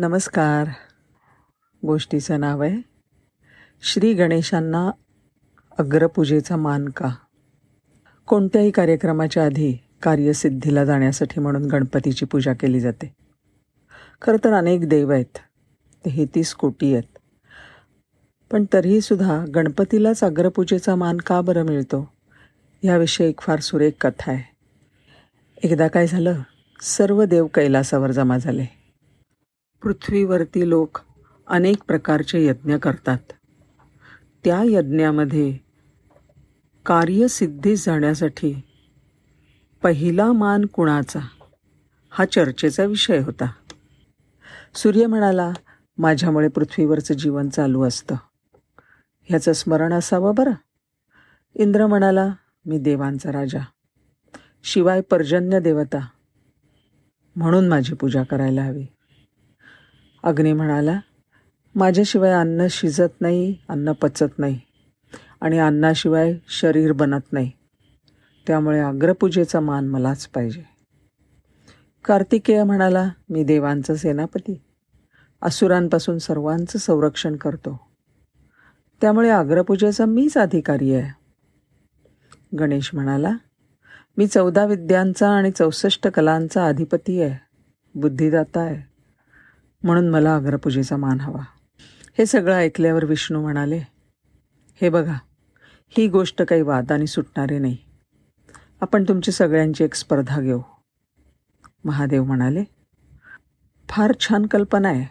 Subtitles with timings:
[0.00, 0.68] नमस्कार.
[1.86, 2.82] गोष्टीचं नाव आहे
[3.82, 4.90] श्री गणेशांना
[5.78, 7.14] अग्रपूजेचा मान का?
[8.26, 13.14] कोणत्याही कार्यक्रमाच्या आधी कार्यसिद्धीला जाण्यासाठी म्हणून गणपतीची पूजा केली जाते.
[14.22, 15.38] खरं तर अनेक देव आहेत
[16.04, 17.18] तेहतीस कोटी आहेत.
[18.50, 22.12] पण तरीहीसुद्धा गणपतीलाच अग्रपूजेचा मान का बरं मिळतो?
[22.82, 24.56] ह्याविषयी एक फार सुरेख कथा आहे.
[25.68, 26.42] एकदा काय झालं
[26.82, 28.79] सर्व देव कैलासावर जमा झाले.
[29.82, 30.98] पृथ्वीवरती लोक
[31.46, 33.18] अनेक प्रकारचे यज्ञ करतात.
[34.44, 35.58] त्या यज्ञामध्ये
[36.86, 38.62] कार्यसिद्धीस जाण्यासाठी
[39.82, 41.20] पहिला मान कुणाचा?
[42.10, 43.52] हा चर्चेचा विषय होता.
[44.74, 45.52] सूर्य म्हणाला
[45.98, 48.16] माझ्यामुळे पृथ्वीवरचं जीवन चालू असतं.
[49.22, 50.52] ह्याचं स्मरण असावं बरं.
[51.54, 52.28] इंद्र म्हणाला
[52.66, 53.60] मी देवांचा राजा.
[54.64, 56.06] शिवाय पर्जन्य देवता.
[57.36, 58.86] म्हणून माझी पूजा करायला हवी.
[60.22, 61.00] अग्नी म्हणाला
[61.74, 64.60] माझ्याशिवाय अन्न शिजत नाही अन्न पचत नाही
[65.40, 67.50] आणि अन्नाशिवाय शरीर बनत नाही.
[68.46, 70.62] त्यामुळे अग्रपूजेचा मान मलाच पाहिजे.
[72.04, 74.60] कार्तिकेय म्हणाला मी देवांचा सेनापती.
[75.42, 77.80] असुरांपासून सर्वांचं संरक्षण करतो.
[79.00, 81.10] त्यामुळे अग्रपूजेचा मीच अधिकारी आहे.
[82.58, 83.32] गणेश म्हणाला
[84.16, 87.38] मी चौदा विद्यांचा आणि चौसष्ट कलांचा अधिपती आहे.
[87.94, 88.89] बुद्धिदाता आहे.
[89.82, 91.42] म्हणून मला अग्रपूजेचा मान हवा.
[92.18, 93.78] हे सगळं ऐकल्यावर विष्णू म्हणाले
[94.80, 95.18] हे बघा
[95.88, 97.76] ही गोष्ट काही वादाने सुटणारी नाही.
[98.80, 100.60] आपण तुमची सगळ्यांची एक स्पर्धा घेऊ.
[101.84, 102.64] महादेव म्हणाले
[103.88, 105.06] फार छान कल्पना आहे.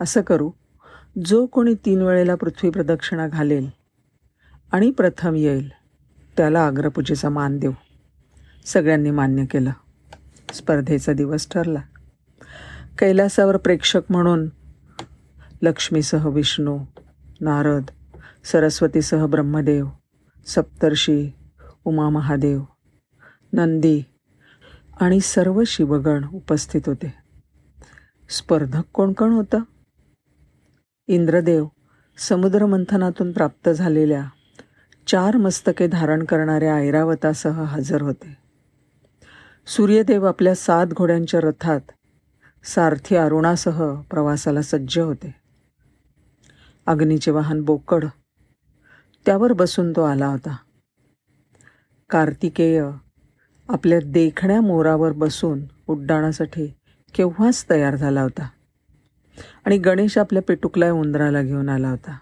[0.00, 0.50] असं करू
[1.24, 3.70] जो कोणी तीन वेळेला पृथ्वी प्रदक्षिणा घालेल
[4.72, 5.68] आणि प्रथम येईल
[6.36, 7.72] त्याला अग्रपूजेचा मान देऊ.
[8.64, 9.70] सगळ्यांनी मान्य केलं.
[10.54, 11.80] स्पर्धेचा दिवस ठरला.
[13.00, 14.48] कैलासावर प्रेक्षक म्हणून
[15.62, 16.78] लक्ष्मीसह विष्णू
[17.40, 17.84] नारद
[18.44, 19.86] सरस्वतीसह ब्रह्मदेव
[20.46, 21.34] सप्तर्षी
[21.84, 22.62] उमा महादेव
[23.52, 24.02] नंदी
[25.00, 27.14] आणि सर्व शिवगण उपस्थित होते.
[28.30, 29.60] स्पर्धक कोण कोण होतं?
[31.06, 31.66] इंद्रदेव
[32.18, 34.24] समुद्रमंथनातून प्राप्त झालेल्या
[35.06, 38.36] चार मस्तके धारण करणाऱ्या ऐरावतासह हजर होते.
[39.66, 41.80] सूर्यदेव आपल्या सात घोड्यांच्या रथात
[42.64, 45.34] सारथी अरुणासह प्रवासाला सज्ज होते.
[46.86, 48.04] अग्नीचे वाहन बोकड
[49.26, 50.56] त्यावर बसून तो आला होता.
[52.10, 52.84] कार्तिकेय
[53.68, 56.66] आपल्या देखण्या मोरावर बसून उड्डाणासाठी
[57.14, 58.48] केव्हाच तयार झाला होता
[59.64, 62.18] आणि गणेश आपल्या पेटुकला उंदराला घेऊन आला होता.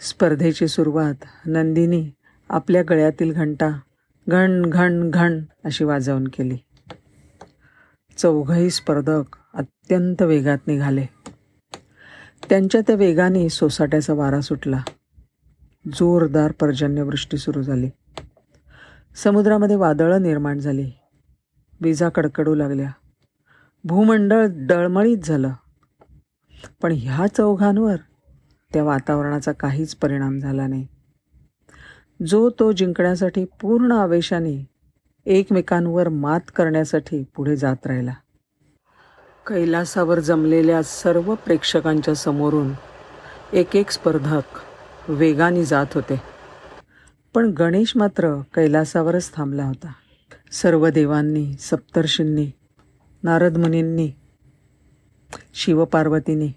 [0.00, 2.10] स्पर्धेची सुरुवात नंदिनी
[2.48, 3.68] आपल्या गळ्यातील घंटा
[4.28, 6.56] घण घण घण अशी वाजवून केली.
[8.22, 11.06] चौघही स्पर्धक अत्यंत वेगात निघाले.
[12.48, 14.82] त्यांच्या त्या वेगाने सोसाट्याचा वारा सुटला.
[15.86, 17.90] जोरदार पर्जन्यवृष्टी सुरू झाली.
[19.16, 20.90] समुद्रामध्ये वादळं निर्माण झाली.
[21.80, 22.90] विजा कडकडू लागल्या.
[23.84, 25.52] भूमंडळ डळमळीत झालं.
[26.82, 27.96] पण ह्या चौघांवर
[28.74, 30.86] त्या वातावरणाचा काहीच परिणाम झाला नाही.
[32.26, 34.70] जो तो जिंकण्यासाठी पूर्ण आवेशाने
[35.26, 38.12] एकमेकांवर मात करण्यासाठी पुढे जात राहिला.
[39.46, 42.72] कैलासावर जमलेल्या सर्व प्रेक्षकांच्या समोरून
[43.52, 44.42] एक एक स्पर्धक
[45.08, 46.22] वेगाने जात होते.
[47.34, 49.92] पण गणेश मात्र कैलासावरच थांबला होता.
[50.52, 52.50] सर्व देवांनी सप्तर्षींनी
[53.22, 54.12] नारदमुनींनी
[55.54, 56.52] शिवपार्वतींनी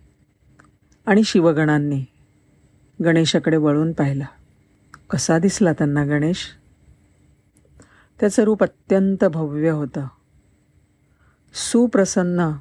[1.08, 2.06] आणि शिवगणांनी
[3.04, 4.26] गणेशाकडे वळून पाहिला.
[5.10, 6.46] कसा दिसला त्यांना गणेश?
[8.20, 10.08] त्याचं रूप अत्यंत भव्य होतं.
[11.54, 12.52] सुप्रसन्न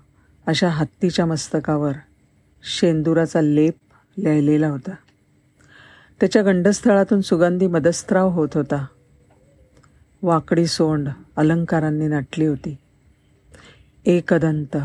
[0.47, 1.93] अशा हत्तीच्या मस्तकावर
[2.63, 3.75] शेंदुराचा लेप
[4.19, 4.91] लिहिलेला होता.
[6.21, 8.87] त्याच्या गंडस्थळातून सुगंधी मदस्त्राव होत होता.
[10.23, 12.77] वाकडी सोंड अलंकारांनी नटली होती.
[14.07, 14.77] एकदंत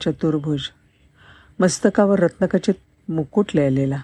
[0.00, 0.60] चतुर्भुज
[1.58, 4.00] मस्तकावर रत्नखचित मुकुट लिहिलेला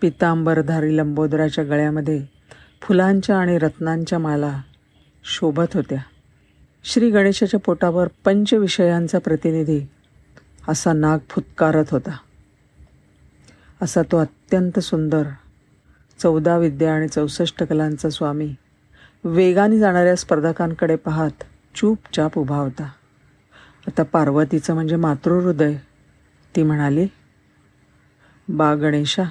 [0.00, 2.26] पितांबरधारी लंबोदराच्या गळ्यामध्ये
[2.82, 4.62] फुलांच्या आणि रत्नांच्या माला
[5.24, 5.98] शोभत होत्या.
[6.84, 9.80] श्री गणेशाच्या पोटावर पंचविषयांचा प्रतिनिधी
[10.68, 12.16] असा नाग फुत्कारत होता.
[13.82, 15.22] असा तो अत्यंत सुंदर
[16.18, 18.54] चौदा विद्या आणि चौसष्ट कलांचा स्वामी
[19.24, 21.44] वेगाने जाणाऱ्या स्पर्धकांकडे पाहत
[21.74, 22.90] चूपचाप उभा होता.
[23.86, 25.76] आता पार्वतीचं म्हणजे मातृहृदय.
[26.56, 27.06] ती म्हणाली
[28.48, 29.22] बा गणेशा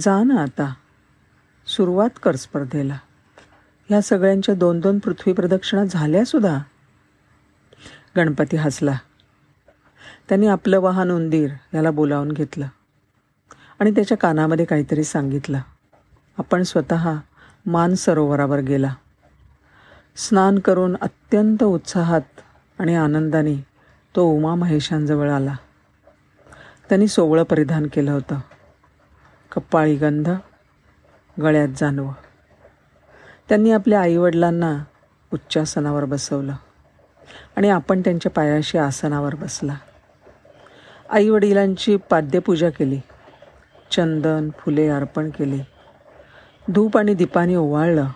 [0.00, 0.74] जा ना आता.
[1.68, 2.98] सुरुवात कर स्पर्धेला.
[3.88, 6.58] ह्या सगळ्यांच्या दोन दोन पृथ्वी प्रदक्षिणा झाल्यासुद्धा
[8.16, 8.98] गणपती हसला.
[10.28, 12.66] त्यांनी आपलं वाहन उंदीर याला बोलावून घेतलं.
[13.80, 15.60] आणि त्याच्या कानामध्ये काहीतरी सांगितलं.
[16.38, 17.16] आपण स्वतः
[17.66, 18.94] मान सरोवरावर गेला.
[20.16, 22.40] स्नान करून अत्यंत उत्साहात
[22.78, 23.66] आणि आनंदाने
[24.16, 25.56] तो उमा महेशांजवळ आला.
[26.88, 28.38] त्यांनी सोवळं परिधान केलं होतं.
[29.52, 30.30] कपाळी गंध
[31.40, 32.12] गळ्यात जानवं
[33.48, 34.84] त्यांनी आपल्या आईवडिलांना
[35.32, 36.52] उच्चासनावर बसवलं
[37.56, 39.74] आणि आपण त्यांच्या पायाशी आसनावर बसला.
[41.10, 43.00] आईवडिलांची पाद्यपूजा केली.
[43.90, 45.60] चंदन फुले अर्पण केली.
[46.68, 48.06] धूप आणि दीपाने ओवाळलं.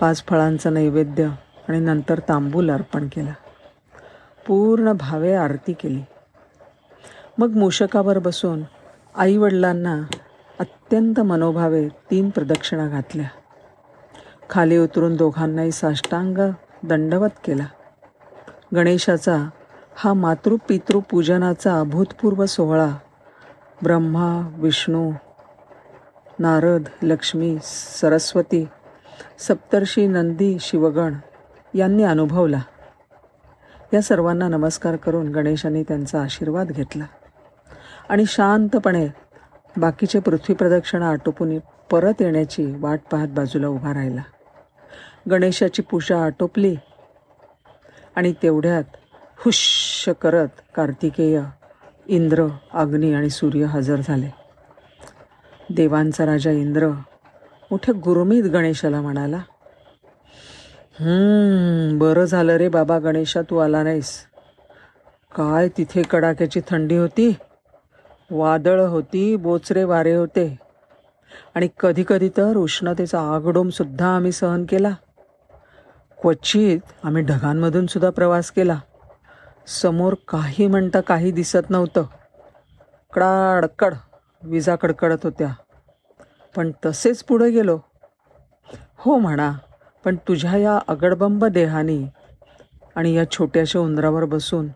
[0.00, 1.28] पाच फळांचं नैवेद्य
[1.68, 3.32] आणि नंतर तांबूल अर्पण केलं.
[4.46, 6.02] पूर्ण भावे आरती केली.
[7.38, 8.62] मग मूषकावर बसून
[9.14, 10.02] आईवडिलांना
[10.86, 13.26] अत्यंत मनोभावे तीन प्रदक्षिणा घातल्या.
[14.50, 16.38] खाली उतरून दोघांनाही साष्टांग
[16.82, 17.66] दंडवत केला.
[18.74, 19.36] गणेशाचा
[19.96, 22.88] हा मातृपितृपूजनाचा अभूतपूर्व सोहळा
[23.82, 25.12] ब्रह्मा विष्णू
[26.38, 27.58] नारद लक्ष्मी
[28.00, 28.68] सरस्वती
[29.38, 31.14] सप्तर्षी नंदी शिवगण
[31.74, 32.62] यांनी अनुभवला.
[33.92, 37.04] या सर्वांना नमस्कार करून गणेशाने त्यांचा आशीर्वाद घेतला
[38.08, 39.25] आणि शांतपणे
[39.76, 41.58] बाकीचे पृथ्वी प्रदक्षिणा आटोपून
[41.90, 44.22] परत येण्याची वाट पाहत बाजूला उभा राहिला.
[45.30, 46.74] गणेशाची पूजा आटोपली
[48.16, 48.96] आणि तेवढ्यात
[49.38, 51.40] हुश करत कार्तिकेय
[52.06, 54.28] इंद्र अग्नी आणि सूर्य हजर झाले.
[55.70, 56.88] देवांचा राजा इंद्र
[57.70, 59.38] मोठ्या गुरमीत गणेशाला म्हणाला
[61.98, 64.12] बरं झालं रे बाबा गणेशा तू आला नाहीस.
[65.34, 67.34] काय तिथे कडाक्याची थंडी होती?
[68.30, 70.58] वादळ होती बोचरे वारे होते.
[71.54, 74.90] आणि कधीकधी तर उष्णतेचा आगडोमसुद्धा आम्ही सहन केला.
[76.22, 78.80] क्वचित आम्ही ढगांमधून सुद्धा प्रवास केला.
[79.66, 82.02] समोर काही म्हणता काही दिसत नव्हतं.
[83.12, 83.94] कडाडकड
[84.42, 85.48] विजा कडकडत होत्या.
[86.56, 87.78] पण तसेच पुढे गेलो.
[88.96, 89.52] हो म्हणा
[90.04, 92.06] पण तुझ्या या अगडबंब देहानी
[92.94, 94.68] आणि या छोट्याशा उंदरावर बसून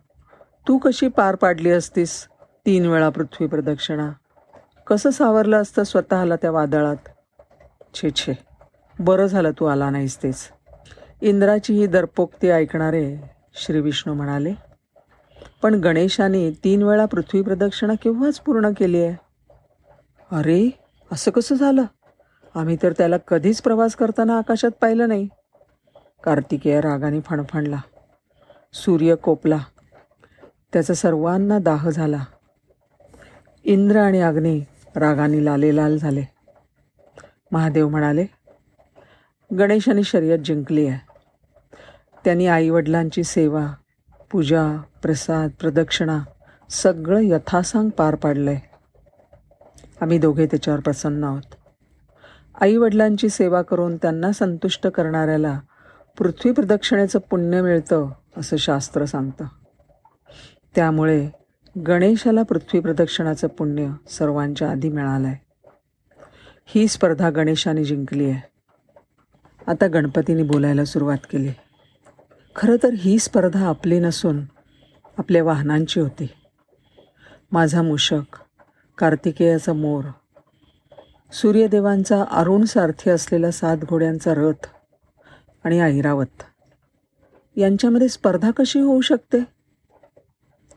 [0.69, 2.29] तू कशी पार पाडली असतीस?
[2.71, 4.11] तीन वेळा पृथ्वी प्रदक्षिणा.
[4.87, 6.97] कसं सावरलं असतं स्वतःला त्या वादळात?
[7.95, 8.39] छे छे.
[8.99, 10.49] बरं झालं तू आला नाहीस तेच.
[11.21, 13.17] इंद्राची ही दरपोक्ती ऐकणारे
[13.55, 14.55] श्री विष्णू म्हणाले
[15.63, 19.17] पण गणेशाने तीन वेळा पृथ्वी प्रदक्षिणा केव्हाच पूर्ण केली आहे?
[20.33, 20.71] अरे
[21.13, 21.85] असं कसं झालं?
[22.55, 25.29] आम्ही तर त्याला कधीच प्रवास करताना आकाशात पाहिलं नाही.
[26.25, 27.81] कार्तिकेय रागाने फणफणला.
[28.73, 29.59] सूर्य कोपला.
[30.73, 32.25] त्याचा सर्वांना दाह झाला.
[33.65, 34.65] इंद्र आणि अग्नी
[34.97, 36.25] रागाने लालेलाल झाले.
[37.53, 38.27] महादेव म्हणाले
[39.59, 40.99] गणेशाने शर्यत जिंकली आहे.
[42.25, 43.67] त्यांनी आईवडिलांची सेवा
[44.31, 46.19] पूजा प्रसाद प्रदक्षिणा
[46.71, 48.61] सगळं यथासांग पार पाडलं आहे
[50.01, 51.55] आम्ही दोघे त्याच्यावर प्रसन्न आहोत.
[52.61, 55.61] आईवडिलांची सेवा करून त्यांना संतुष्ट करणाऱ्याला
[56.19, 59.45] पृथ्वी प्रदक्षिणेचं पुण्य मिळतं असं शास्त्र सांगतं.
[60.75, 61.31] त्यामुळे
[61.77, 65.37] गणेशाला पृथ्वी प्रदक्षिणाचं पुण्य सर्वांच्या आधी मिळालं आहे
[66.67, 68.41] ही स्पर्धा गणेशाने जिंकली आहे.
[69.67, 71.53] आता गणपतीने बोलायला सुरुवात केली.
[72.57, 74.41] खरं तर ही स्पर्धा आपली नसून
[75.19, 76.29] आपल्या वाहनांची होती.
[77.53, 78.37] माझा मूषक
[78.99, 80.05] कार्तिकेयाचा मोर
[81.33, 84.67] सूर्यदेवांचा अरुण सारथी असलेला सात घोड्यांचा रथ
[85.65, 86.43] आणि ऐरावत
[87.57, 89.60] यांच्यामध्ये स्पर्धा कशी होऊ शकते?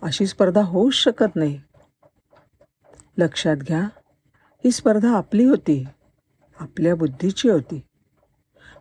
[0.04, 1.62] अशी स्पर्धा होऊच शकत नाही.
[3.18, 3.80] लक्षात घ्या
[4.66, 5.88] ही स्पर्धा आपली होती
[6.60, 7.82] आपल्या बुद्धीची होती.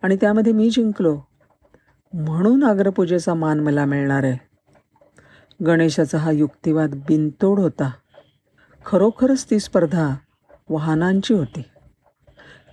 [0.02, 1.20] आणि त्यामध्ये मी जिंकलो.
[2.12, 4.38] म्हणून अग्रपूजेचा मान मला मिळणार आहे.
[5.66, 7.90] गणेशाचा हा युक्तिवाद बिनतोड होता.
[8.86, 10.16] खरोखरच ती स्पर्धा
[10.68, 11.62] वाहनांची होती.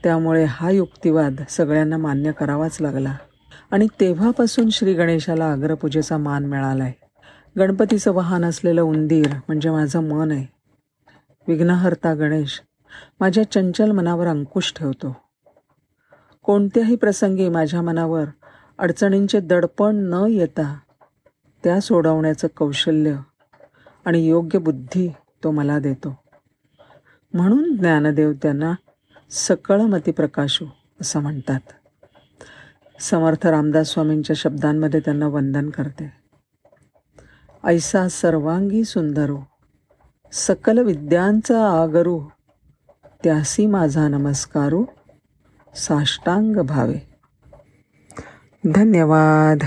[0.03, 3.17] त्यामुळे हा युक्तिवाद सगळ्यांना मान्य करावाच लागला.
[3.71, 7.08] आणि तेव्हापासून श्री गणेशाला अग्रपूजेचा मान मिळाला आहे
[7.57, 10.45] गणपतीचं वाहन असलेलं उंदीर म्हणजे माझं मन आहे.
[11.47, 12.61] विघ्नहर्ता गणेश
[13.19, 15.15] माझ्या चंचल मनावर अंकुश ठेवतो.
[16.43, 18.23] कोणत्याही प्रसंगी माझ्या मनावर
[18.77, 20.79] अडचणींचे दडपण न येता
[21.63, 23.15] त्या सोडवण्याचं कौशल्य
[24.05, 25.13] आणि योग्य बुद्धी
[25.43, 26.19] तो मला देतो.
[27.33, 28.73] म्हणून ज्ञानदेव त्यांना
[29.31, 30.65] सकळमती प्रकाशू
[31.01, 31.59] असं म्हणतात.
[32.99, 36.18] समर्थ रामदास स्वामींच्या शब्दांमध्ये त्यांना वंदन करते.
[37.65, 39.39] ऐसा सर्वांगी सुंदरो।
[40.31, 42.27] सकल विद्यांचा आगरू।
[43.23, 44.85] त्यासी माझा नमस्कारू।
[45.75, 46.99] साष्टांग भावे।
[48.75, 49.63] धन्यवाद।